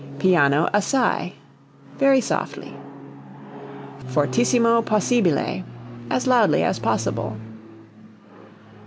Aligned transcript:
Piano 0.17 0.67
assai 0.73 1.33
very 1.99 2.21
softly. 2.21 2.73
Fortissimo 4.07 4.81
possibile 4.81 5.63
as 6.09 6.25
loudly 6.25 6.63
as 6.63 6.79
possible. 6.79 7.37